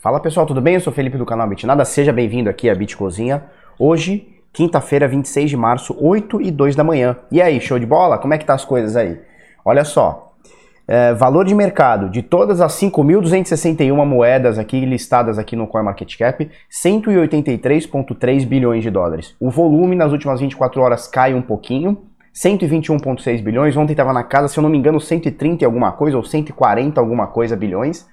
[0.00, 0.74] Fala pessoal, tudo bem?
[0.74, 3.42] Eu sou Felipe do canal Bitnada, seja bem-vindo aqui à Bitcozinha.
[3.76, 7.16] Hoje, quinta-feira, 26 de março, 8 e 2 da manhã.
[7.32, 8.16] E aí, show de bola?
[8.16, 9.20] Como é que tá as coisas aí?
[9.64, 10.34] Olha só,
[10.86, 18.46] é, valor de mercado de todas as 5.261 moedas aqui listadas aqui no CoinMarketCap, 183,3
[18.46, 19.34] bilhões de dólares.
[19.40, 21.98] O volume nas últimas 24 horas cai um pouquinho,
[22.32, 23.76] 121,6 bilhões.
[23.76, 27.26] Ontem estava na casa, se eu não me engano, 130 alguma coisa ou 140 alguma
[27.26, 28.06] coisa bilhões.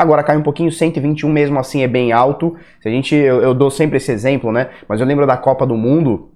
[0.00, 2.56] Agora cai um pouquinho, 121 mesmo assim é bem alto.
[2.80, 4.70] Se a gente, eu, eu, dou sempre esse exemplo, né?
[4.88, 6.30] Mas eu lembro da Copa do Mundo,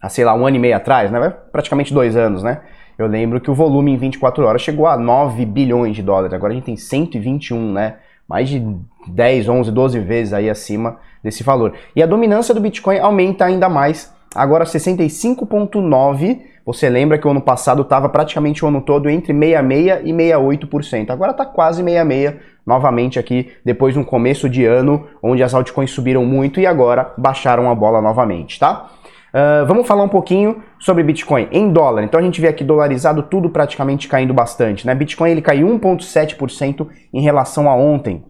[0.00, 1.34] há sei lá, um ano e meio atrás, né?
[1.50, 2.60] Praticamente dois anos, né?
[2.96, 6.32] Eu lembro que o volume em 24 horas chegou a 9 bilhões de dólares.
[6.32, 7.96] Agora a gente tem 121, né?
[8.28, 8.64] Mais de
[9.08, 11.74] 10, 11, 12 vezes aí acima desse valor.
[11.96, 14.14] E a dominância do Bitcoin aumenta ainda mais.
[14.32, 16.42] Agora 65,9%.
[16.64, 21.10] Você lembra que o ano passado estava praticamente o ano todo entre 66% e 68%.
[21.10, 22.36] Agora está quase 66%
[22.70, 27.12] novamente aqui, depois de um começo de ano onde as altcoins subiram muito e agora
[27.18, 28.90] baixaram a bola novamente, tá?
[29.30, 32.02] Uh, vamos falar um pouquinho sobre Bitcoin em dólar.
[32.02, 34.94] Então a gente vê aqui dolarizado tudo praticamente caindo bastante, né?
[34.94, 38.24] Bitcoin ele caiu 1,7% em relação a ontem,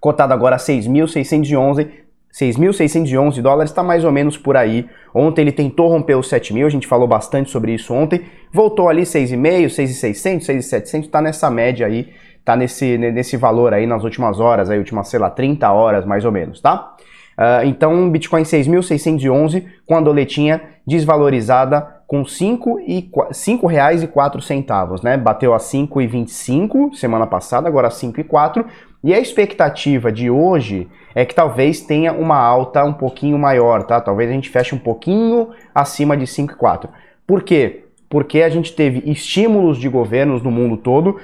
[0.00, 2.00] cotado agora a 6.611
[2.32, 4.86] 6.611 dólares, está mais ou menos por aí.
[5.12, 8.22] Ontem ele tentou romper os 7 mil, a gente falou bastante sobre isso ontem.
[8.52, 12.08] Voltou ali 6,5, 6,600, 6,700, está nessa média aí,
[12.40, 16.24] está nesse, nesse valor aí nas últimas horas, aí últimas, sei lá, 30 horas mais
[16.24, 16.96] ou menos, tá?
[17.38, 24.42] Uh, então, Bitcoin 6.611 com a doletinha desvalorizada com 5 e cinco reais e 4
[24.42, 25.16] centavos, né?
[25.16, 28.64] Bateu a 5,25 semana passada, agora 5,4.
[29.04, 34.00] E a expectativa de hoje é que talvez tenha uma alta um pouquinho maior, tá?
[34.00, 36.88] Talvez a gente feche um pouquinho acima de 5,4.
[37.24, 37.84] Por quê?
[38.08, 41.20] Porque a gente teve estímulos de governos no mundo todo.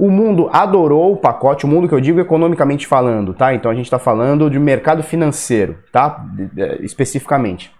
[0.00, 3.54] O mundo adorou o pacote, o mundo que eu digo economicamente falando, tá?
[3.54, 6.24] Então a gente está falando de mercado financeiro, tá?
[6.80, 7.70] Especificamente.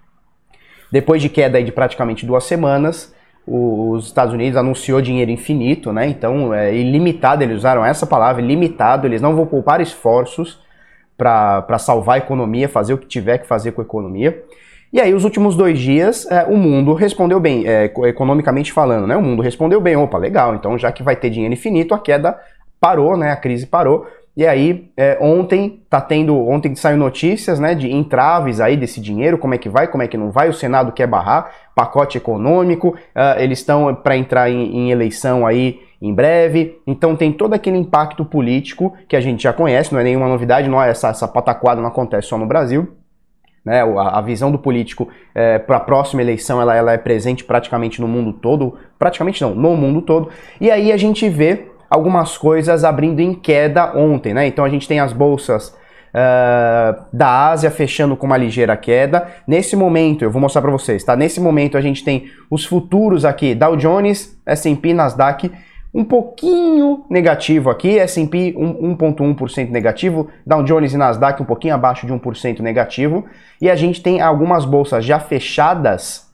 [0.92, 3.14] Depois de queda de praticamente duas semanas,
[3.46, 6.08] os Estados Unidos anunciou dinheiro infinito, né?
[6.08, 10.60] Então, é ilimitado, eles usaram essa palavra, ilimitado, eles não vão poupar esforços
[11.16, 14.44] para salvar a economia, fazer o que tiver que fazer com a economia.
[14.92, 19.16] E aí, os últimos dois dias, é, o mundo respondeu bem, é, economicamente falando, né?
[19.16, 22.36] O mundo respondeu bem, opa, legal, então já que vai ter dinheiro infinito, a queda
[22.80, 23.30] parou, né?
[23.30, 24.06] A crise parou.
[24.36, 29.36] E aí, é, ontem tá tendo, ontem saiu notícias, né, de entraves aí desse dinheiro,
[29.36, 32.90] como é que vai, como é que não vai, o Senado quer barrar, pacote econômico,
[32.90, 37.76] uh, eles estão para entrar em, em, eleição aí em breve, então tem todo aquele
[37.76, 41.28] impacto político que a gente já conhece, não é nenhuma novidade, não é essa, essa
[41.28, 42.88] pataquada não acontece só no Brasil,
[43.64, 48.00] né, a, visão do político é, para a próxima eleição ela, ela é presente praticamente
[48.00, 52.84] no mundo todo, praticamente não, no mundo todo, e aí a gente vê algumas coisas
[52.84, 54.46] abrindo em queda ontem, né?
[54.46, 55.78] Então a gente tem as bolsas
[56.10, 59.28] Uh, da Ásia fechando com uma ligeira queda.
[59.46, 61.14] Nesse momento, eu vou mostrar para vocês, tá?
[61.14, 65.52] Nesse momento a gente tem os futuros aqui, Dow Jones, S&P, Nasdaq,
[65.92, 72.12] um pouquinho negativo aqui, S&P 1.1% negativo, Dow Jones e Nasdaq um pouquinho abaixo de
[72.12, 73.24] 1% negativo,
[73.60, 76.30] e a gente tem algumas bolsas já fechadas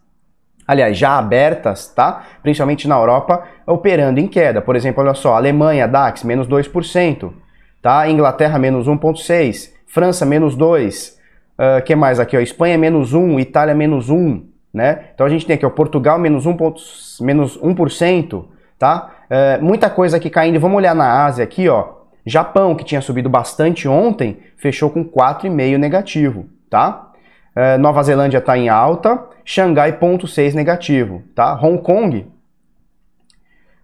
[0.69, 2.25] aliás, já abertas, tá?
[2.43, 4.61] Principalmente na Europa, operando em queda.
[4.61, 7.33] Por exemplo, olha só, Alemanha, DAX, menos 2%,
[7.81, 8.11] tá?
[8.11, 12.41] Inglaterra, menos 1,6%, França, menos 2%, uh, que mais aqui, ó?
[12.41, 14.43] Espanha, menos 1%, Itália, menos 1%,
[14.75, 15.05] né?
[15.15, 18.44] Então a gente tem aqui, ó, Portugal, menos 1%, menos 1%
[18.78, 19.16] tá?
[19.31, 20.60] Uh, muita coisa aqui caindo.
[20.60, 21.97] Vamos olhar na Ásia aqui, ó.
[22.25, 27.12] Japão, que tinha subido bastante ontem, fechou com 4,5 negativo, tá?
[27.54, 31.54] É, Nova Zelândia está em alta, Xangai ponto 6 negativo, tá?
[31.54, 32.26] Hong Kong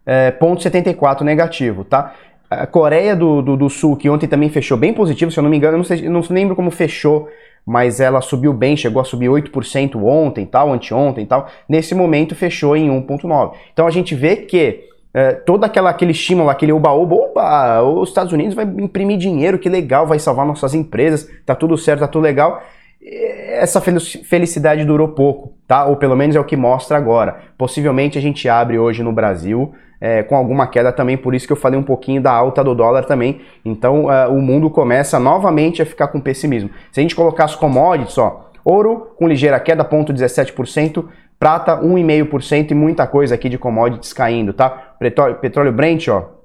[0.04, 2.14] é, ponto 74 negativo, tá?
[2.50, 5.48] A Coreia do, do, do, Sul, que ontem também fechou bem positivo, se eu não
[5.48, 7.28] me engano, eu não, sei, não lembro como fechou,
[7.64, 11.48] mas ela subiu bem, chegou a subir 8% ontem, tal, anteontem, tal.
[11.66, 13.54] Nesse momento fechou em 1.9.
[13.72, 18.32] Então a gente vê que é, todo aquela, aquele estímulo, aquele oba-oba, oba, os Estados
[18.32, 22.22] Unidos vai imprimir dinheiro, que legal, vai salvar nossas empresas, tá tudo certo, tá tudo
[22.22, 22.62] legal
[23.04, 25.84] essa felicidade durou pouco, tá?
[25.86, 27.41] Ou pelo menos é o que mostra agora.
[27.59, 31.53] Possivelmente a gente abre hoje no Brasil é, com alguma queda também, por isso que
[31.53, 33.41] eu falei um pouquinho da alta do dólar também.
[33.65, 36.70] Então uh, o mundo começa novamente a ficar com pessimismo.
[36.91, 41.04] Se a gente colocar as commodities, ó, ouro com ligeira queda, 0,17%,
[41.38, 44.91] prata 1,5% e muita coisa aqui de commodities caindo, tá?
[45.10, 46.43] Petróleo, Brent, ó,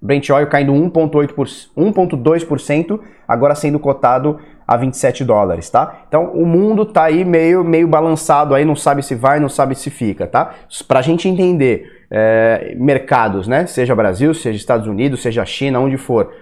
[0.00, 6.02] Brent Oil caindo 1,2%, agora sendo cotado a 27 dólares, tá?
[6.06, 9.74] Então o mundo tá aí meio, meio balançado aí, não sabe se vai, não sabe
[9.74, 10.54] se fica, tá?
[10.86, 13.66] Pra gente entender é, mercados, né?
[13.66, 16.32] Seja Brasil, seja Estados Unidos, seja China, onde for.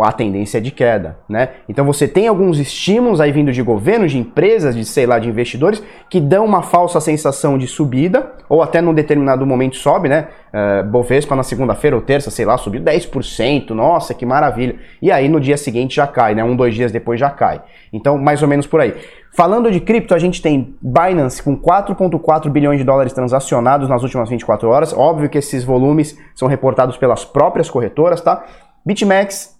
[0.00, 1.50] A tendência é de queda, né?
[1.68, 5.28] Então você tem alguns estímulos aí vindo de governos, de empresas, de sei lá, de
[5.28, 10.28] investidores que dão uma falsa sensação de subida ou até num determinado momento sobe, né?
[10.52, 14.76] Uh, Bovespa na segunda-feira ou terça, sei lá, subiu 10%, nossa, que maravilha.
[15.00, 16.42] E aí no dia seguinte já cai, né?
[16.42, 17.60] Um, dois dias depois já cai.
[17.92, 18.94] Então, mais ou menos por aí.
[19.34, 24.30] Falando de cripto, a gente tem Binance com 4,4 bilhões de dólares transacionados nas últimas
[24.30, 24.92] 24 horas.
[24.94, 28.44] Óbvio que esses volumes são reportados pelas próprias corretoras, tá?
[28.84, 29.51] BitMEX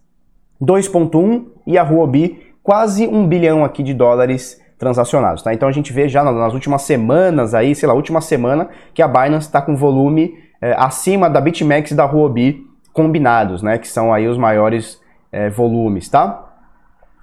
[0.62, 5.52] 2,1 e a Huobi quase um bilhão aqui de dólares transacionados, tá?
[5.52, 9.08] Então a gente vê já nas últimas semanas aí, sei lá, última semana, que a
[9.08, 13.78] Binance está com volume é, acima da BitMEX e da Huobi combinados, né?
[13.78, 15.00] Que são aí os maiores
[15.30, 16.48] é, volumes, tá?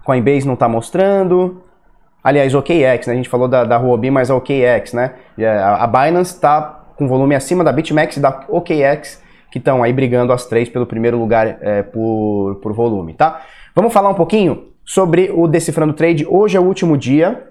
[0.03, 1.63] Coinbase não está mostrando.
[2.23, 3.13] Aliás, OKX, né?
[3.13, 5.13] A gente falou da, da Huobi, mas a OKX, né?
[5.61, 6.61] A, a Binance está
[6.95, 9.21] com volume acima da BitMEX e da OKX
[9.51, 13.41] que estão aí brigando as três pelo primeiro lugar é, por, por volume, tá?
[13.75, 16.25] Vamos falar um pouquinho sobre o Decifrando Trade.
[16.27, 17.49] Hoje é o último dia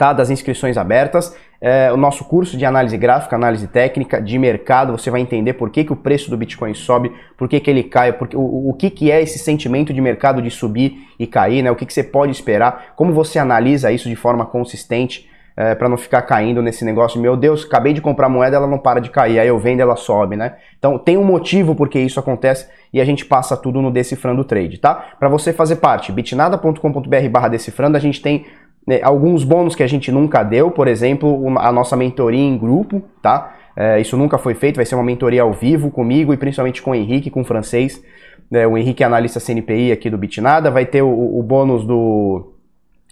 [0.00, 1.36] tá, das inscrições abertas.
[1.60, 5.68] É, o nosso curso de análise gráfica, análise técnica de mercado, você vai entender por
[5.68, 8.72] que, que o preço do Bitcoin sobe, por que, que ele cai, porque, o, o
[8.72, 11.70] que, que é esse sentimento de mercado de subir e cair, né?
[11.70, 15.28] o que, que você pode esperar, como você analisa isso de forma consistente
[15.60, 18.78] é, para não ficar caindo nesse negócio, meu Deus, acabei de comprar moeda, ela não
[18.78, 20.54] para de cair, aí eu vendo, ela sobe, né?
[20.78, 24.78] Então tem um motivo porque isso acontece e a gente passa tudo no Decifrando Trade,
[24.78, 24.94] tá?
[25.18, 28.46] Para você fazer parte, bitnada.com.br barra decifrando, a gente tem
[28.86, 32.56] né, alguns bônus que a gente nunca deu, por exemplo, uma, a nossa mentoria em
[32.56, 33.54] grupo, tá?
[33.76, 36.92] É, isso nunca foi feito, vai ser uma mentoria ao vivo comigo e principalmente com
[36.92, 38.02] o Henrique, com o francês.
[38.50, 42.54] É, o Henrique é analista CNPI aqui do Bitnada, vai ter o, o bônus do,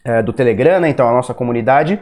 [0.02, 0.88] é, do Telegram, né?
[0.88, 2.00] Então a nossa comunidade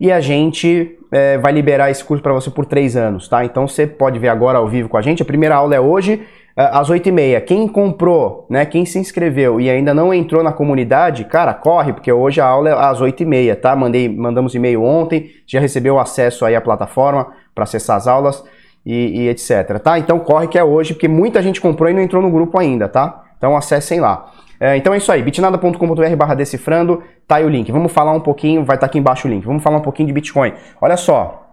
[0.00, 3.44] e a gente é, vai liberar esse curso para você por três anos, tá?
[3.44, 5.22] Então você pode ver agora ao vivo com a gente.
[5.22, 6.22] A primeira aula é hoje,
[6.56, 7.40] é, às 8h30.
[7.42, 8.64] Quem comprou, né?
[8.64, 12.70] Quem se inscreveu e ainda não entrou na comunidade, cara, corre, porque hoje a aula
[12.70, 13.74] é às 8h30, tá?
[13.74, 18.44] Mandei, mandamos e-mail ontem, já recebeu acesso aí à plataforma para acessar as aulas
[18.86, 19.98] e, e etc, tá?
[19.98, 22.88] Então corre que é hoje, porque muita gente comprou e não entrou no grupo ainda,
[22.88, 23.24] tá?
[23.38, 24.32] Então acessem lá.
[24.60, 27.70] É, então é isso aí, bitnada.com.br barra decifrando, tá aí o link.
[27.70, 29.46] Vamos falar um pouquinho, vai estar tá aqui embaixo o link.
[29.46, 30.52] Vamos falar um pouquinho de Bitcoin.
[30.80, 31.46] Olha só,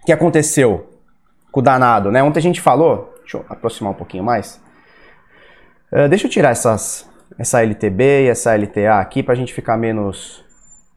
[0.00, 0.88] o que aconteceu
[1.50, 2.22] com o danado, né?
[2.22, 4.60] Ontem a gente falou, deixa eu aproximar um pouquinho mais.
[5.92, 7.08] Uh, deixa eu tirar essas,
[7.38, 10.44] essa LTB e essa LTA aqui pra gente ficar menos,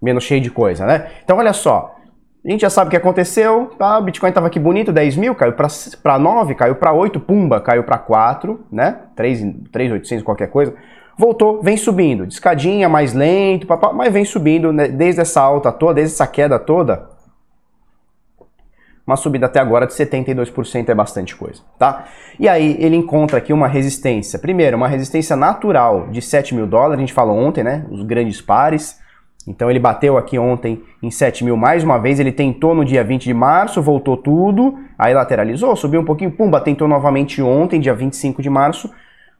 [0.02, 1.12] menos cheio de coisa, né?
[1.24, 1.97] Então olha só,
[2.48, 3.98] a gente já sabe o que aconteceu, tá?
[3.98, 7.84] o Bitcoin estava aqui bonito, 10 mil, caiu para 9, caiu para 8, pumba, caiu
[7.84, 9.00] para 4, né?
[9.16, 10.74] 3,800 qualquer coisa
[11.18, 15.72] voltou, vem subindo, de escadinha, mais lento, papá, mas vem subindo né, desde essa alta
[15.72, 17.10] toda, desde essa queda toda.
[19.06, 22.08] Uma subida até agora de 72% é bastante coisa, tá?
[22.38, 24.38] E aí ele encontra aqui uma resistência.
[24.38, 27.86] Primeiro, uma resistência natural de 7 mil dólares, a gente falou ontem, né?
[27.90, 29.00] Os grandes pares.
[29.48, 33.04] Então ele bateu aqui ontem em 7 mil mais uma vez, ele tentou no dia
[33.04, 37.94] 20 de março, voltou tudo, aí lateralizou, subiu um pouquinho, pumba, tentou novamente ontem, dia
[37.94, 38.92] 25 de março,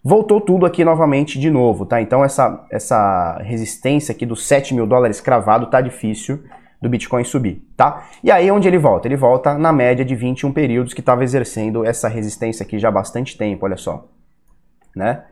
[0.02, 2.02] voltou tudo aqui novamente de novo, tá?
[2.02, 6.42] Então essa, essa resistência aqui dos 7 mil dólares cravado tá difícil
[6.82, 8.08] do Bitcoin subir, tá?
[8.24, 9.08] E aí onde ele volta?
[9.08, 12.92] Ele volta na média de 21 períodos que estava exercendo essa resistência aqui já há
[12.92, 14.08] bastante tempo, olha só,
[14.96, 15.24] né?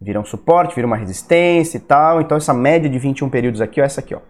[0.00, 3.80] Vira um suporte, vira uma resistência e tal, então essa média de 21 períodos aqui,
[3.80, 4.20] ó, essa aqui, ó.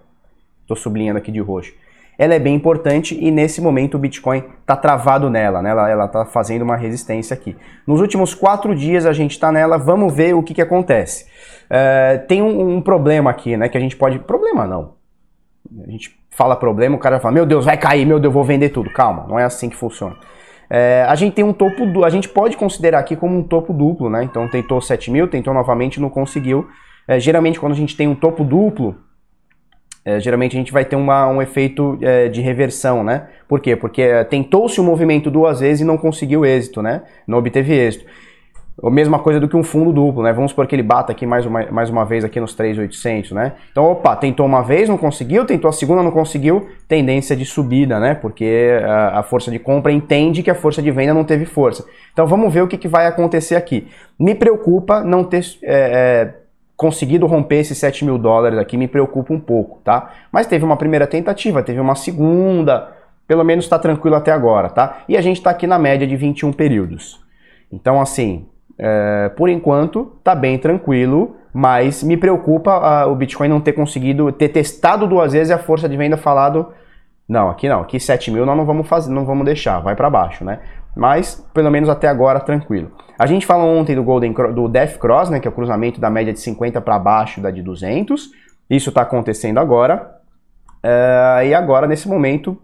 [0.66, 1.72] Tô sublinhando aqui de roxo
[2.20, 5.70] ela é bem importante e nesse momento o Bitcoin está travado nela, né?
[5.70, 7.56] ela está fazendo uma resistência aqui.
[7.86, 11.24] Nos últimos quatro dias a gente está nela, vamos ver o que, que acontece.
[11.64, 13.70] Uh, tem um, um, problema aqui, né?
[13.70, 14.18] Que a gente pode.
[14.18, 14.96] Problema não.
[15.82, 18.68] A gente fala problema, o cara fala, meu Deus, vai cair, meu Deus, vou vender
[18.68, 18.90] tudo.
[18.90, 20.14] Calma, não é assim que funciona.
[20.70, 24.08] É, a gente tem um topo a gente pode considerar aqui como um topo duplo,
[24.08, 24.22] né?
[24.22, 26.68] Então tentou 7 mil, tentou novamente, não conseguiu.
[27.08, 28.96] É, geralmente quando a gente tem um topo duplo,
[30.04, 33.26] é, geralmente a gente vai ter uma, um efeito é, de reversão, né?
[33.48, 33.74] Por quê?
[33.74, 37.02] Porque é, tentou-se o movimento duas vezes e não conseguiu êxito, né?
[37.26, 38.06] Não obteve êxito.
[38.82, 40.32] A mesma coisa do que um fundo duplo, né?
[40.32, 43.52] Vamos supor que ele bata aqui mais uma, mais uma vez aqui nos 3.800, né?
[43.70, 48.00] Então, opa, tentou uma vez, não conseguiu, tentou a segunda, não conseguiu, tendência de subida,
[48.00, 48.14] né?
[48.14, 51.84] Porque a, a força de compra entende que a força de venda não teve força.
[52.12, 53.86] Então, vamos ver o que, que vai acontecer aqui.
[54.18, 56.34] Me preocupa não ter é, é,
[56.74, 60.10] conseguido romper esses 7 mil dólares aqui me preocupa um pouco, tá?
[60.32, 62.96] Mas teve uma primeira tentativa, teve uma segunda,
[63.28, 65.04] pelo menos está tranquilo até agora, tá?
[65.06, 67.20] E a gente está aqui na média de 21 períodos.
[67.70, 68.46] Então, assim,
[68.82, 74.48] é, por enquanto, tá bem tranquilo, mas me preocupa o Bitcoin não ter conseguido, ter
[74.48, 76.72] testado duas vezes e a força de venda falado
[77.28, 77.82] Não, aqui não.
[77.82, 80.60] Aqui 7 mil nós não vamos fazer, não vamos deixar, vai para baixo, né?
[80.96, 82.90] Mas pelo menos até agora tranquilo.
[83.18, 86.08] A gente falou ontem do Golden do Death Cross, né, que é o cruzamento da
[86.08, 88.30] média de 50 para baixo da de 200.
[88.70, 90.16] Isso está acontecendo agora.
[90.82, 92.56] Uh, e agora nesse momento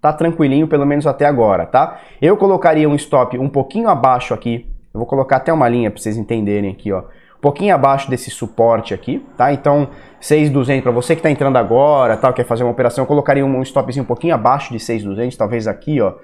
[0.00, 1.98] tá tranquilinho pelo menos até agora, tá?
[2.22, 4.66] Eu colocaria um stop um pouquinho abaixo aqui.
[4.98, 7.04] Eu vou colocar até uma linha para vocês entenderem aqui, ó
[7.38, 9.52] um pouquinho abaixo desse suporte aqui, tá?
[9.52, 9.90] Então,
[10.20, 13.62] 6,200 para você que está entrando agora, tal, quer fazer uma operação, eu colocaria um
[13.62, 16.14] stopzinho um pouquinho abaixo de 6,200, talvez aqui, ó,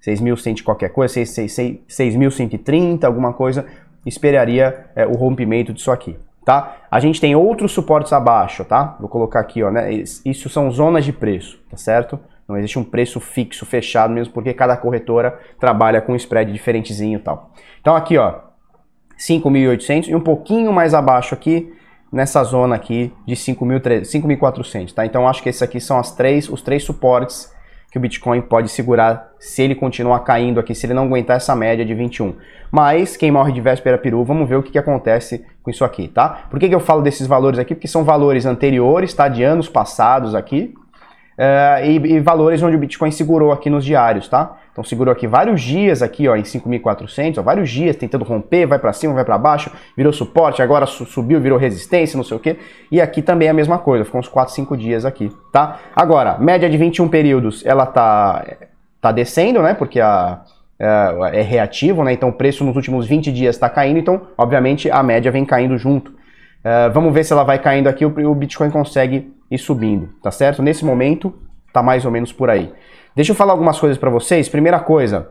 [0.00, 3.66] 6.100 qualquer coisa, 6.130, alguma coisa,
[4.06, 6.76] esperaria é, o rompimento disso aqui, tá?
[6.88, 8.96] A gente tem outros suportes abaixo, tá?
[9.00, 9.92] Vou colocar aqui, ó, né?
[9.92, 12.16] Isso são zonas de preço, tá certo?
[12.50, 17.18] Não existe um preço fixo, fechado mesmo, porque cada corretora trabalha com um spread diferentezinho
[17.18, 17.52] e tal.
[17.80, 18.40] Então aqui, ó,
[19.18, 21.72] 5.800 e um pouquinho mais abaixo aqui,
[22.12, 25.06] nessa zona aqui de 5.400, tá?
[25.06, 27.54] Então acho que esses aqui são as três, os três suportes
[27.90, 31.56] que o Bitcoin pode segurar se ele continuar caindo aqui, se ele não aguentar essa
[31.56, 32.36] média de 21.
[32.70, 36.06] Mas quem morre de véspera peru, vamos ver o que, que acontece com isso aqui,
[36.06, 36.46] tá?
[36.48, 37.74] Por que, que eu falo desses valores aqui?
[37.74, 39.28] Porque são valores anteriores, tá?
[39.28, 40.72] De anos passados aqui,
[41.40, 44.58] uh, e, e valores onde o Bitcoin segurou aqui nos diários, tá?
[44.70, 48.92] Então segurou aqui vários dias aqui, ó, em 5.400, vários dias tentando romper, vai para
[48.92, 52.56] cima, vai para baixo, virou suporte, agora subiu, virou resistência, não sei o que.
[52.92, 55.78] E aqui também é a mesma coisa, ficou uns 4, 5 dias aqui, tá?
[55.96, 58.44] Agora, média de 21 períodos, ela tá
[59.00, 59.72] tá descendo, né?
[59.72, 60.42] Porque a
[60.78, 62.12] é, é reativo, né?
[62.12, 65.76] Então o preço nos últimos 20 dias está caindo, então obviamente a média vem caindo
[65.76, 66.10] junto.
[66.10, 70.62] Uh, vamos ver se ela vai caindo aqui, o Bitcoin consegue ir subindo, tá certo?
[70.62, 71.34] Nesse momento,
[71.72, 72.72] tá mais ou menos por aí.
[73.14, 74.48] Deixa eu falar algumas coisas para vocês.
[74.48, 75.28] Primeira coisa,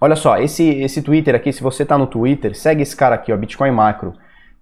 [0.00, 3.32] olha só, esse, esse Twitter aqui, se você tá no Twitter, segue esse cara aqui,
[3.32, 4.12] ó, Bitcoin Macro,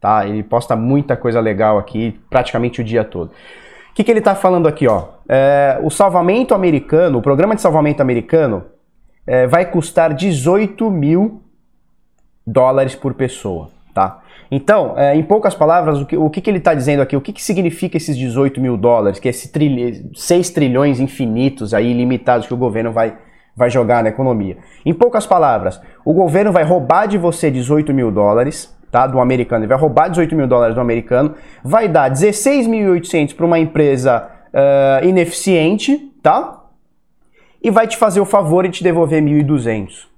[0.00, 0.26] tá?
[0.26, 3.32] Ele posta muita coisa legal aqui, praticamente o dia todo.
[3.90, 5.08] O que, que ele tá falando aqui, ó?
[5.28, 8.64] É, o salvamento americano, o programa de salvamento americano
[9.26, 11.42] é, vai custar 18 mil
[12.46, 14.20] dólares por pessoa, tá?
[14.50, 17.16] Então, é, em poucas palavras, o que, o que, que ele está dizendo aqui?
[17.16, 21.72] O que, que significa esses 18 mil dólares, que é esse trilho, 6 trilhões infinitos
[21.72, 23.16] aí, ilimitados, que o governo vai,
[23.56, 24.58] vai jogar na economia?
[24.84, 29.06] Em poucas palavras, o governo vai roubar de você 18 mil dólares, tá?
[29.06, 33.58] Do americano, ele vai roubar 18 mil dólares do americano, vai dar 16.800 para uma
[33.58, 36.62] empresa uh, ineficiente, tá?
[37.62, 40.13] E vai te fazer o favor de te devolver 1.200.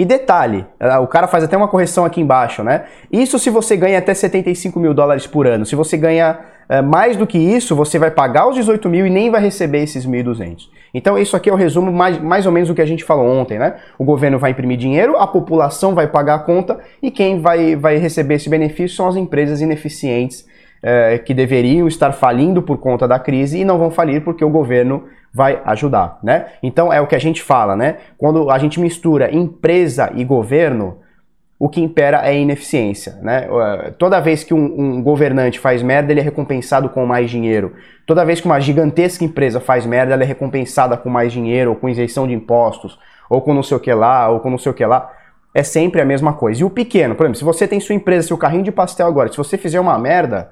[0.00, 2.84] E detalhe, eh, o cara faz até uma correção aqui embaixo, né?
[3.12, 5.66] Isso se você ganha até 75 mil dólares por ano.
[5.66, 6.38] Se você ganha
[6.70, 9.82] é, mais do que isso, você vai pagar os 18 mil e nem vai receber
[9.82, 10.70] esses 1.200.
[10.94, 13.26] Então isso aqui é o resumo mais, mais ou menos do que a gente falou
[13.26, 13.74] ontem, né?
[13.98, 17.98] O governo vai imprimir dinheiro, a população vai pagar a conta e quem vai, vai
[17.98, 20.46] receber esse benefício são as empresas ineficientes
[20.82, 24.48] é, que deveriam estar falindo por conta da crise e não vão falir porque o
[24.48, 26.46] governo vai ajudar, né?
[26.62, 27.98] Então é o que a gente fala, né?
[28.18, 30.98] Quando a gente mistura empresa e governo,
[31.58, 33.46] o que impera é ineficiência, né?
[33.98, 37.74] Toda vez que um, um, governante faz merda, ele é recompensado com mais dinheiro.
[38.06, 41.76] Toda vez que uma gigantesca empresa faz merda, ela é recompensada com mais dinheiro, ou
[41.76, 44.72] com isenção de impostos, ou com não sei o que lá, ou com não sei
[44.72, 45.12] o que lá.
[45.54, 46.62] É sempre a mesma coisa.
[46.62, 49.30] E o pequeno, por exemplo, se você tem sua empresa, seu carrinho de pastel agora,
[49.30, 50.50] se você fizer uma merda,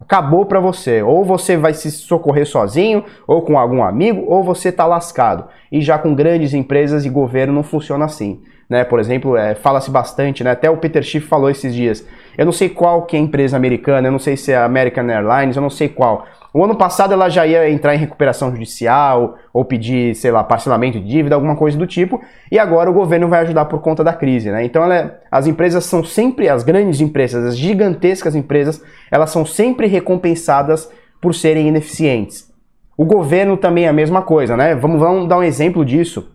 [0.00, 1.02] acabou para você.
[1.02, 5.44] Ou você vai se socorrer sozinho, ou com algum amigo, ou você tá lascado.
[5.70, 8.40] E já com grandes empresas e governo não funciona assim.
[8.68, 8.84] Né?
[8.84, 10.52] Por exemplo, é, fala-se bastante, né?
[10.52, 12.06] até o Peter Schiff falou esses dias.
[12.38, 14.64] Eu não sei qual que é a empresa americana, eu não sei se é a
[14.64, 16.24] American Airlines, eu não sei qual.
[16.52, 20.98] O ano passado ela já ia entrar em recuperação judicial ou pedir, sei lá, parcelamento
[20.98, 24.12] de dívida, alguma coisa do tipo, e agora o governo vai ajudar por conta da
[24.12, 24.64] crise, né?
[24.64, 29.86] Então é, as empresas são sempre, as grandes empresas, as gigantescas empresas, elas são sempre
[29.86, 30.90] recompensadas
[31.20, 32.50] por serem ineficientes.
[32.96, 34.74] O governo também é a mesma coisa, né?
[34.74, 36.32] Vamos, vamos dar um exemplo disso.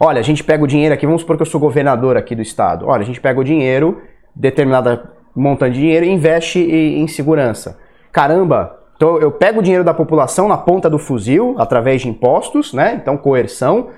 [0.00, 2.42] Olha, a gente pega o dinheiro aqui, vamos supor que eu sou governador aqui do
[2.42, 2.86] estado.
[2.86, 4.02] Olha, a gente pega o dinheiro,
[4.34, 7.78] determinada montante de dinheiro, investe em segurança.
[8.12, 12.72] Caramba, então eu pego o dinheiro da população na ponta do fuzil, através de impostos,
[12.72, 12.98] né?
[13.00, 13.88] Então coerção.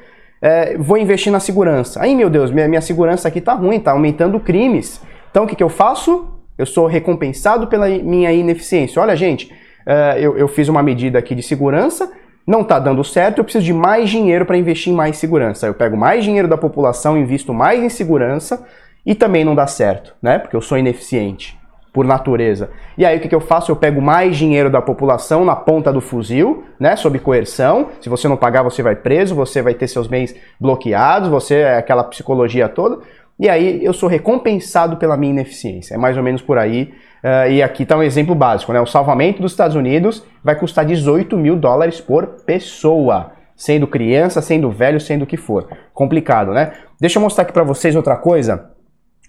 [0.41, 2.01] É, vou investir na segurança.
[2.03, 5.01] Aí, meu Deus, minha, minha segurança aqui tá ruim, tá aumentando crimes.
[5.31, 6.29] Então o que, que eu faço?
[6.57, 9.01] Eu sou recompensado pela minha ineficiência.
[9.01, 9.53] Olha, gente,
[9.87, 12.11] é, eu, eu fiz uma medida aqui de segurança,
[12.47, 15.67] não está dando certo, eu preciso de mais dinheiro para investir em mais segurança.
[15.67, 18.67] Eu pego mais dinheiro da população, invisto mais em segurança
[19.05, 20.39] e também não dá certo, né?
[20.39, 21.58] Porque eu sou ineficiente
[21.93, 22.71] por natureza.
[22.97, 23.71] E aí o que, que eu faço?
[23.71, 27.89] Eu pego mais dinheiro da população na ponta do fuzil, né, sob coerção.
[28.01, 31.77] Se você não pagar, você vai preso, você vai ter seus bens bloqueados, você é
[31.79, 33.01] aquela psicologia toda.
[33.39, 35.95] E aí eu sou recompensado pela minha ineficiência.
[35.95, 36.93] É mais ou menos por aí.
[37.23, 38.81] Uh, e aqui está um exemplo básico, né?
[38.81, 43.33] O salvamento dos Estados Unidos vai custar 18 mil dólares por pessoa.
[43.57, 45.69] sendo criança, sendo velho, sendo o que for.
[45.93, 46.73] Complicado, né?
[47.01, 48.71] Deixa eu mostrar aqui para vocês outra coisa.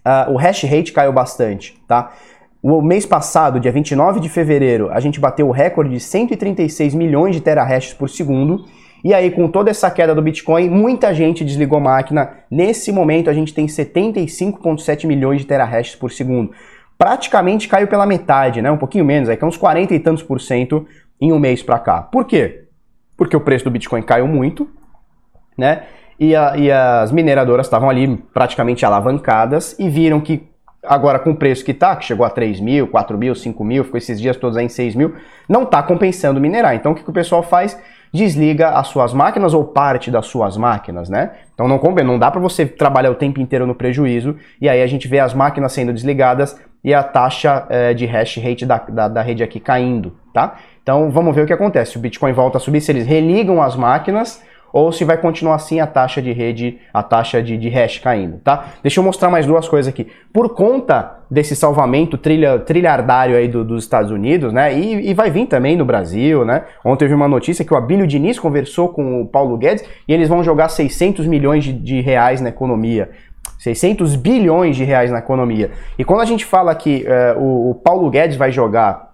[0.05, 2.13] Uh, o hash rate caiu bastante, tá?
[2.61, 7.33] O mês passado, dia 29 de fevereiro, a gente bateu o recorde de 136 milhões
[7.33, 8.65] de terahashes por segundo.
[9.01, 12.33] E aí, com toda essa queda do Bitcoin, muita gente desligou máquina.
[12.51, 16.51] Nesse momento, a gente tem 75,7 milhões de terahashes por segundo.
[16.97, 18.69] Praticamente caiu pela metade, né?
[18.69, 20.85] Um pouquinho menos, aí que é uns 40 e tantos por cento
[21.21, 22.01] em um mês para cá.
[22.01, 22.65] Por quê?
[23.15, 24.69] Porque o preço do Bitcoin caiu muito,
[25.57, 25.83] né?
[26.19, 30.49] E, a, e as mineradoras estavam ali praticamente alavancadas e viram que
[30.83, 33.83] agora com o preço que tá, que chegou a 3 mil, 4 mil, 5 mil,
[33.83, 35.15] ficou esses dias todos aí em 6 mil,
[35.47, 36.75] não tá compensando minerar.
[36.75, 37.79] Então o que, que o pessoal faz?
[38.11, 41.31] Desliga as suas máquinas ou parte das suas máquinas, né?
[41.53, 44.87] Então não não dá para você trabalhar o tempo inteiro no prejuízo e aí a
[44.87, 49.07] gente vê as máquinas sendo desligadas e a taxa é, de hash rate da, da,
[49.07, 50.55] da rede aqui caindo, tá?
[50.81, 51.97] Então vamos ver o que acontece.
[51.97, 54.41] O Bitcoin volta a subir, se eles religam as máquinas
[54.71, 58.39] ou se vai continuar assim a taxa de rede, a taxa de, de hash caindo,
[58.43, 58.65] tá?
[58.81, 60.07] Deixa eu mostrar mais duas coisas aqui.
[60.33, 64.77] Por conta desse salvamento trilha, trilhardário aí do, dos Estados Unidos, né?
[64.77, 66.63] E, e, vai vir também no Brasil, né?
[66.83, 70.27] Ontem vi uma notícia que o Abílio Diniz conversou com o Paulo Guedes e eles
[70.27, 73.09] vão jogar 600 milhões de, de reais na economia.
[73.59, 75.71] 600 bilhões de reais na economia.
[75.97, 79.08] E quando a gente fala que uh, o, o Paulo Guedes vai jogar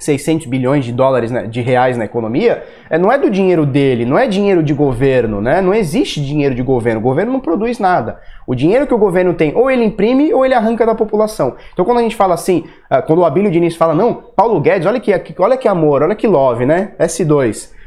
[0.00, 4.06] 600 bilhões de dólares, né, de reais na economia, é, não é do dinheiro dele,
[4.06, 5.60] não é dinheiro de governo, né?
[5.60, 7.00] Não existe dinheiro de governo.
[7.00, 8.18] O governo não produz nada.
[8.46, 11.54] O dinheiro que o governo tem, ou ele imprime, ou ele arranca da população.
[11.72, 14.86] Então, quando a gente fala assim, ah, quando o Abílio Diniz fala, não, Paulo Guedes,
[14.86, 16.92] olha que, olha que amor, olha que love, né?
[16.98, 17.79] S2 é,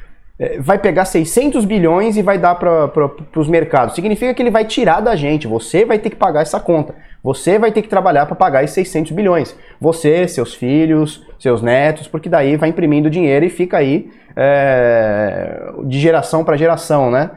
[0.59, 2.91] vai pegar 600 bilhões e vai dar para
[3.35, 3.95] os mercados.
[3.95, 5.47] Significa que ele vai tirar da gente.
[5.47, 6.95] Você vai ter que pagar essa conta.
[7.23, 9.55] Você vai ter que trabalhar para pagar esses 600 bilhões.
[9.79, 15.99] Você, seus filhos, seus netos, porque daí vai imprimindo dinheiro e fica aí é, de
[15.99, 17.31] geração para geração, né?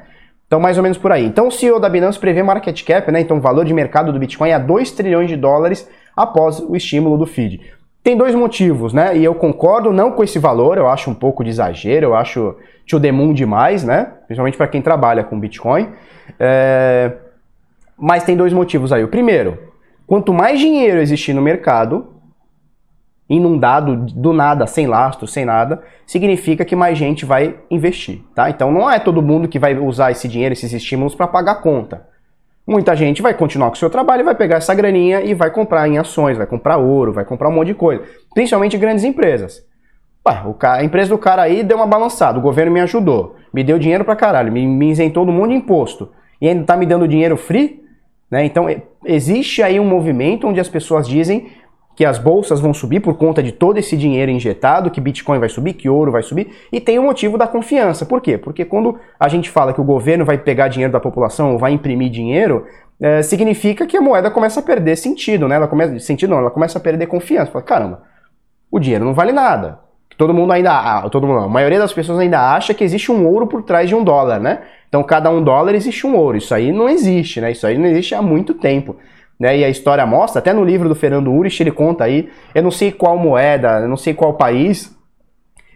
[0.46, 1.24] Então, mais ou menos por aí.
[1.24, 3.20] Então, o CEO da Binance prevê market cap, né?
[3.20, 7.18] Então, o valor de mercado do Bitcoin a 2 trilhões de dólares após o estímulo
[7.18, 7.60] do FID.
[8.06, 9.18] Tem dois motivos, né?
[9.18, 12.54] E eu concordo não com esse valor, eu acho um pouco de exagero, eu acho
[12.86, 14.12] to the moon demais, né?
[14.28, 15.88] Principalmente para quem trabalha com Bitcoin.
[16.38, 17.10] É...
[17.98, 19.02] Mas tem dois motivos aí.
[19.02, 19.58] O primeiro,
[20.06, 22.14] quanto mais dinheiro existir no mercado,
[23.28, 28.48] inundado do nada, sem lastro, sem nada, significa que mais gente vai investir, tá?
[28.48, 32.06] Então não é todo mundo que vai usar esse dinheiro, esses estímulos para pagar conta.
[32.66, 35.86] Muita gente vai continuar com o seu trabalho, vai pegar essa graninha e vai comprar
[35.86, 38.02] em ações, vai comprar ouro, vai comprar um monte de coisa,
[38.34, 39.64] principalmente grandes empresas.
[40.26, 43.36] Ué, o cara, a empresa do cara aí deu uma balançada, o governo me ajudou,
[43.54, 46.76] me deu dinheiro pra caralho, me, me isentou do mundo de imposto e ainda tá
[46.76, 47.84] me dando dinheiro free?
[48.28, 48.44] Né?
[48.44, 48.66] Então
[49.04, 51.52] existe aí um movimento onde as pessoas dizem
[51.96, 55.48] que as bolsas vão subir por conta de todo esse dinheiro injetado, que Bitcoin vai
[55.48, 58.04] subir, que ouro vai subir, e tem o motivo da confiança.
[58.04, 58.36] Por quê?
[58.36, 61.72] Porque quando a gente fala que o governo vai pegar dinheiro da população ou vai
[61.72, 62.66] imprimir dinheiro,
[63.00, 65.56] é, significa que a moeda começa a perder sentido, né?
[65.56, 67.50] Ela começa, sentido não, ela começa a perder confiança.
[67.50, 68.02] Fala, caramba,
[68.70, 69.80] o dinheiro não vale nada.
[70.18, 73.46] Todo mundo ainda, todo mundo, a maioria das pessoas ainda acha que existe um ouro
[73.46, 74.60] por trás de um dólar, né?
[74.88, 76.36] Então cada um dólar existe um ouro.
[76.36, 77.52] Isso aí não existe, né?
[77.52, 78.96] Isso aí não existe há muito tempo
[79.38, 79.58] né?
[79.58, 82.70] E a história mostra, até no livro do Fernando Urich ele conta aí, eu não
[82.70, 84.94] sei qual moeda, eu não sei qual país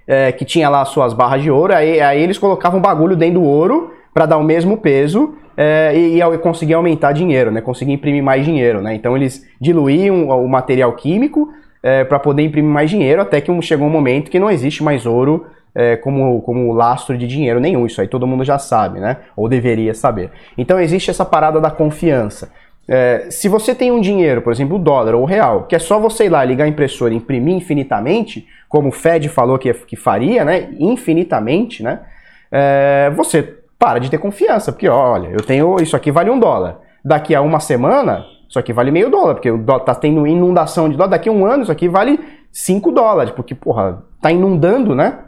[0.06, 3.44] é, que tinha lá suas barras de ouro, aí, aí eles colocavam bagulho dentro do
[3.44, 7.60] ouro para dar o mesmo peso é, e, e conseguir aumentar dinheiro, né?
[7.60, 8.94] Conseguir imprimir mais dinheiro, né?
[8.94, 11.48] Então eles diluíam o material químico
[11.82, 15.06] é, para poder imprimir mais dinheiro, até que chegou um momento que não existe mais
[15.06, 17.86] ouro é, como, como lastro de dinheiro nenhum.
[17.86, 19.18] Isso aí todo mundo já sabe, né?
[19.36, 20.30] Ou deveria saber.
[20.56, 22.50] Então existe essa parada da confiança.
[22.88, 25.78] É, se você tem um dinheiro, por exemplo, o dólar ou o real, que é
[25.78, 29.72] só você ir lá ligar a impressora e imprimir infinitamente, como o Fed falou que,
[29.72, 30.70] que faria, né?
[30.78, 32.00] Infinitamente, né?
[32.50, 36.80] É, você para de ter confiança, porque olha, eu tenho isso aqui vale um dólar.
[37.02, 40.88] Daqui a uma semana, isso aqui vale meio dólar, porque o dólar tá tendo inundação
[40.88, 41.10] de dólar.
[41.10, 42.20] Daqui a um ano, isso aqui vale
[42.52, 45.20] 5 dólares, porque, porra, tá inundando, né?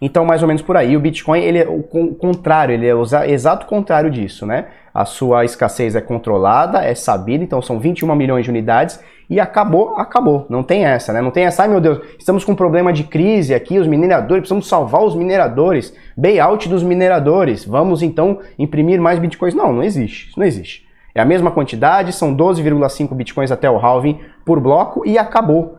[0.00, 0.96] Então, mais ou menos por aí.
[0.96, 1.82] O Bitcoin, ele é o
[2.14, 4.66] contrário, ele é o exato contrário disso, né?
[4.94, 9.96] A sua escassez é controlada, é sabida, então são 21 milhões de unidades e acabou,
[9.96, 10.46] acabou.
[10.50, 11.22] Não tem essa, né?
[11.22, 14.42] Não tem essa, ai meu Deus, estamos com um problema de crise aqui, os mineradores,
[14.42, 19.54] precisamos salvar os mineradores, bailout dos mineradores, vamos então imprimir mais Bitcoins.
[19.54, 20.86] Não, não existe, isso não existe.
[21.14, 25.78] É a mesma quantidade, são 12,5 Bitcoins até o halving por bloco e acabou.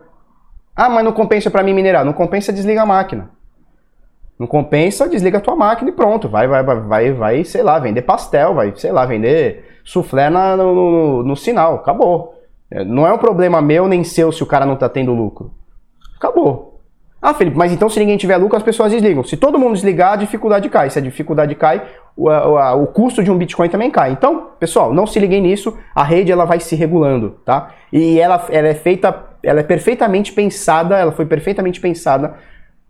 [0.76, 2.04] Ah, mas não compensa para mim minerar.
[2.04, 3.30] Não compensa, desliga a máquina.
[4.38, 6.28] Não compensa, desliga a tua máquina e pronto.
[6.28, 10.74] Vai, vai, vai, vai, sei lá, vender pastel, vai, sei lá, vender suflé na, no,
[10.74, 11.76] no, no, sinal.
[11.76, 12.34] Acabou.
[12.70, 15.52] É, não é um problema meu nem seu se o cara não tá tendo lucro.
[16.16, 16.80] Acabou.
[17.22, 19.22] Ah, Felipe, mas então se ninguém tiver lucro, as pessoas desligam.
[19.22, 20.90] Se todo mundo desligar, a dificuldade cai.
[20.90, 21.82] Se a dificuldade cai,
[22.16, 24.10] o, o, o, custo de um Bitcoin também cai.
[24.10, 25.78] Então, pessoal, não se liguem nisso.
[25.94, 27.70] A rede ela vai se regulando, tá?
[27.92, 32.34] E ela, ela é feita, ela é perfeitamente pensada, ela foi perfeitamente pensada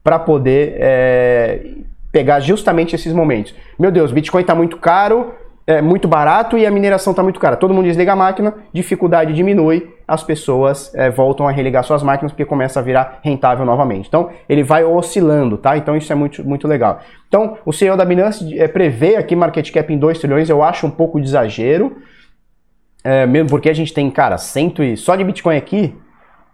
[0.04, 1.66] para poder é,
[2.12, 3.54] pegar justamente esses momentos.
[3.78, 5.32] Meu Deus, Bitcoin está muito caro,
[5.66, 7.56] é muito barato e a mineração está muito cara.
[7.56, 12.32] Todo mundo desliga a máquina, dificuldade diminui, as pessoas é, voltam a religar suas máquinas
[12.32, 14.06] porque começa a virar rentável novamente.
[14.06, 15.78] Então ele vai oscilando, tá?
[15.78, 17.00] Então isso é muito, muito legal.
[17.26, 20.86] Então o CEO da Binance é, prevê aqui market cap em 2 trilhões, eu acho
[20.86, 21.96] um pouco de exagero,
[23.02, 25.94] é, mesmo porque a gente tem, cara, cento e, só de Bitcoin aqui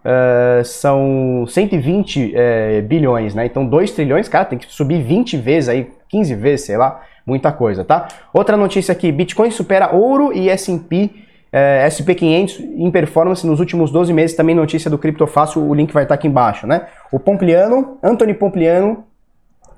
[0.03, 3.45] Uh, são 120 é, bilhões, né?
[3.45, 7.51] Então 2 trilhões, cara, tem que subir 20 vezes aí, 15 vezes, sei lá muita
[7.51, 8.07] coisa, tá?
[8.33, 11.09] Outra notícia aqui, Bitcoin supera ouro e S&P
[11.51, 16.03] é, SP500 em performance nos últimos 12 meses, também notícia do Criptofácil, o link vai
[16.03, 16.87] estar aqui embaixo, né?
[17.11, 19.03] O Pompliano, Anthony Pompliano,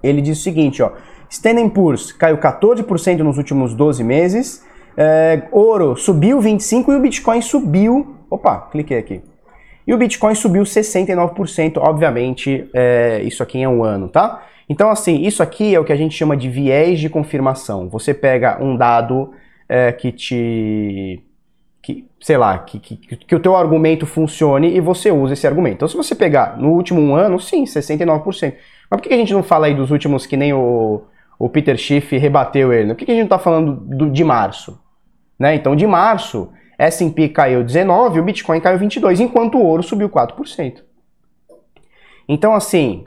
[0.01, 0.91] ele diz o seguinte, ó,
[1.29, 4.63] Standard Poor's caiu 14% nos últimos 12 meses,
[4.95, 9.21] é, ouro subiu 25% e o Bitcoin subiu, opa, cliquei aqui,
[9.85, 14.43] e o Bitcoin subiu 69%, obviamente, é, isso aqui é um ano, tá?
[14.67, 17.89] Então, assim, isso aqui é o que a gente chama de viés de confirmação.
[17.89, 19.31] Você pega um dado
[19.67, 21.21] é, que te.
[21.81, 25.75] Que, sei lá, que, que, que, o teu argumento funcione e você usa esse argumento.
[25.75, 28.53] Então, se você pegar no último um ano, sim, 69%.
[28.89, 31.01] Mas por que a gente não fala aí dos últimos que nem o,
[31.37, 32.93] o Peter Schiff rebateu ele?
[32.93, 34.79] Por que a gente não está falando do, de março?
[35.37, 35.55] Né?
[35.55, 40.81] Então, de março, S&P caiu 19%, o Bitcoin caiu 22%, enquanto o ouro subiu 4%.
[42.27, 43.05] Então, assim,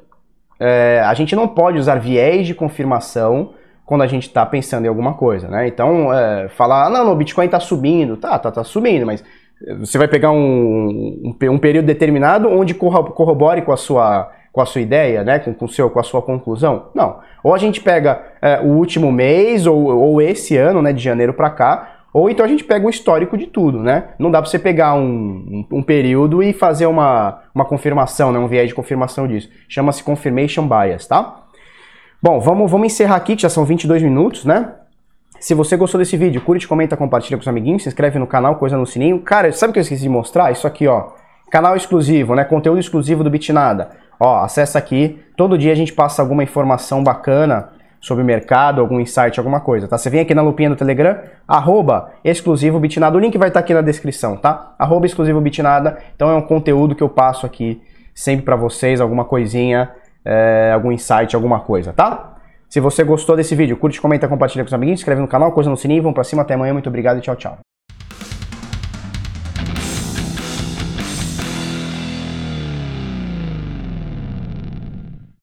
[0.61, 4.89] é, a gente não pode usar viés de confirmação quando a gente está pensando em
[4.89, 5.69] alguma coisa, né?
[5.69, 9.23] Então, é, falar, ah, não, o Bitcoin está subindo, tá, tá, tá subindo, mas
[9.79, 14.67] você vai pegar um, um, um período determinado onde corrobore com a sua, com a
[14.67, 15.39] sua ideia, né?
[15.39, 16.89] Com, com, seu, com a sua conclusão?
[16.95, 17.21] Não.
[17.43, 21.33] Ou a gente pega é, o último mês ou, ou esse ano, né, de janeiro
[21.33, 24.05] para cá, ou então a gente pega o histórico de tudo, né?
[24.19, 28.39] Não dá para você pegar um, um, um, período e fazer uma, uma confirmação, né?
[28.39, 29.51] um viés de confirmação disso.
[29.69, 31.43] Chama-se confirmation bias, tá?
[32.23, 34.73] Bom, vamos, vamos encerrar aqui, que já são 22 minutos, né?
[35.39, 38.57] Se você gostou desse vídeo, curte, comenta, compartilha com os amiguinhos, se inscreve no canal,
[38.57, 39.21] coisa no sininho.
[39.21, 40.51] Cara, sabe o que eu esqueci de mostrar?
[40.51, 41.09] Isso aqui, ó.
[41.51, 42.45] Canal exclusivo, né?
[42.45, 43.91] Conteúdo exclusivo do Bitnada.
[44.19, 45.21] Ó, acessa aqui.
[45.37, 49.99] Todo dia a gente passa alguma informação bacana sobre mercado, algum insight, alguma coisa, tá?
[49.99, 53.65] Você vem aqui na lupinha do Telegram, arroba exclusivo bitnada, o link vai estar tá
[53.65, 54.75] aqui na descrição, tá?
[54.79, 57.83] Arroba exclusivo bitnada, então é um conteúdo que eu passo aqui
[58.15, 59.91] sempre para vocês, alguma coisinha,
[60.25, 62.37] é, algum insight, alguma coisa, tá?
[62.69, 65.71] Se você gostou desse vídeo, curte, comenta, compartilha com os amiguinhos, inscreve no canal, coisa
[65.71, 67.76] no sininho, vamos pra cima, até amanhã, muito obrigado e tchau, tchau.